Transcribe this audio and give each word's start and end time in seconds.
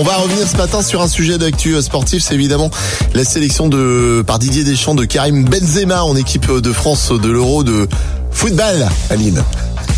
On 0.00 0.02
va 0.02 0.16
revenir 0.16 0.48
ce 0.48 0.56
matin 0.56 0.80
sur 0.80 1.02
un 1.02 1.08
sujet 1.08 1.36
d'actu 1.36 1.74
euh, 1.74 1.82
sportif, 1.82 2.22
c'est 2.22 2.32
évidemment 2.32 2.70
la 3.12 3.22
sélection 3.22 3.68
de 3.68 4.24
par 4.26 4.38
Didier 4.38 4.64
Deschamps 4.64 4.94
de 4.94 5.04
Karim 5.04 5.44
Benzema 5.44 6.04
en 6.04 6.16
équipe 6.16 6.50
de 6.50 6.72
France 6.72 7.12
de 7.12 7.28
l'Euro 7.28 7.64
de 7.64 7.86
football, 8.30 8.88
Aline. 9.10 9.44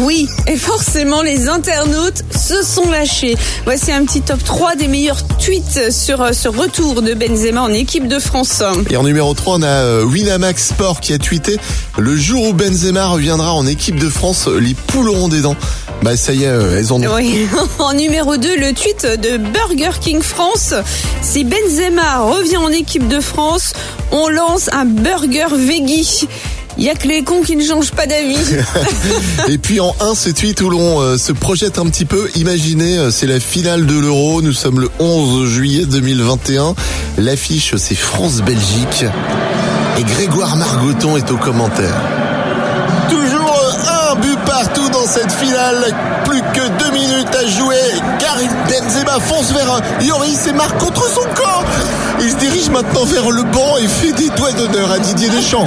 Oui, 0.00 0.28
et 0.46 0.56
forcément 0.56 1.20
les 1.20 1.48
internautes 1.48 2.22
se 2.34 2.62
sont 2.62 2.90
lâchés. 2.90 3.36
Voici 3.64 3.92
un 3.92 4.04
petit 4.04 4.22
top 4.22 4.42
3 4.42 4.76
des 4.76 4.88
meilleurs 4.88 5.26
tweets 5.38 5.92
sur 5.92 6.22
euh, 6.22 6.32
ce 6.32 6.48
retour 6.48 7.02
de 7.02 7.12
Benzema 7.12 7.60
en 7.60 7.72
équipe 7.72 8.08
de 8.08 8.18
France. 8.18 8.62
Et 8.88 8.96
en 8.96 9.02
numéro 9.02 9.34
3, 9.34 9.56
on 9.56 9.62
a 9.62 9.66
euh, 9.66 10.04
Winamax 10.04 10.68
Sport 10.68 11.00
qui 11.00 11.12
a 11.12 11.18
tweeté 11.18 11.58
Le 11.98 12.16
jour 12.16 12.48
où 12.48 12.52
Benzema 12.54 13.08
reviendra 13.08 13.52
en 13.52 13.66
équipe 13.66 13.98
de 13.98 14.08
France, 14.08 14.46
les 14.46 14.74
poules 14.74 15.10
auront 15.10 15.28
des 15.28 15.42
dents. 15.42 15.56
Bah 16.02 16.16
ça 16.16 16.32
y 16.32 16.44
est, 16.44 16.48
euh, 16.48 16.78
elles 16.78 16.92
en 16.92 17.02
ont. 17.02 17.14
Oui. 17.14 17.46
En 17.78 17.92
numéro 17.92 18.38
2, 18.38 18.56
le 18.56 18.72
tweet 18.72 19.06
de 19.20 19.36
Burger 19.36 19.98
King 20.00 20.22
France. 20.22 20.72
Si 21.20 21.44
Benzema 21.44 22.20
revient 22.20 22.56
en 22.56 22.70
équipe 22.70 23.06
de 23.06 23.20
France, 23.20 23.74
on 24.12 24.28
lance 24.28 24.70
un 24.72 24.86
burger 24.86 25.48
veggie. 25.54 26.26
Il 26.80 26.86
y 26.86 26.88
a 26.88 26.94
que 26.94 27.06
les 27.06 27.22
cons 27.22 27.42
qui 27.42 27.56
ne 27.56 27.62
changent 27.62 27.90
pas 27.90 28.06
d'avis. 28.06 28.38
Et 29.48 29.58
puis 29.58 29.80
en 29.80 29.94
1, 30.00 30.14
ce 30.14 30.30
tweet 30.30 30.62
où 30.62 30.70
l'on 30.70 31.02
euh, 31.02 31.18
se 31.18 31.30
projette 31.30 31.78
un 31.78 31.84
petit 31.84 32.06
peu. 32.06 32.30
Imaginez, 32.36 32.96
euh, 32.96 33.10
c'est 33.10 33.26
la 33.26 33.38
finale 33.38 33.84
de 33.84 33.98
l'Euro. 33.98 34.40
Nous 34.40 34.54
sommes 34.54 34.80
le 34.80 34.88
11 34.98 35.46
juillet 35.46 35.84
2021. 35.84 36.74
L'affiche, 37.18 37.74
c'est 37.76 37.94
France-Belgique. 37.94 39.04
Et 39.98 40.04
Grégoire 40.04 40.56
Margoton 40.56 41.18
est 41.18 41.30
au 41.30 41.36
commentaire. 41.36 42.00
Toujours 43.10 43.76
un 43.86 44.14
but 44.14 44.38
partout 44.46 44.88
dans 44.88 45.06
cette 45.06 45.32
finale. 45.32 45.84
Plus 46.24 46.40
que 46.40 46.66
deux 46.82 46.92
minutes 46.92 47.36
à 47.38 47.46
jouer. 47.46 47.76
Karim 48.18 48.52
Benzema 48.70 49.20
fonce 49.20 49.52
vers 49.52 49.70
un 49.70 50.02
Yoris 50.02 50.46
et 50.46 50.54
marque 50.54 50.78
contre 50.78 51.06
son 51.10 51.28
corps. 51.34 51.64
Il 52.22 52.30
se 52.30 52.36
dirige 52.36 52.70
maintenant 52.70 53.04
vers 53.04 53.30
le 53.30 53.42
banc 53.42 53.76
et 53.76 53.86
fait 53.86 54.12
des 54.12 54.30
doigts 54.30 54.52
d'honneur 54.52 54.90
à 54.92 54.98
Didier 54.98 55.28
Deschamps. 55.28 55.66